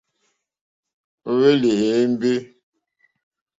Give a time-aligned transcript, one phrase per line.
[1.29, 2.31] Ó hwélì èyémbé.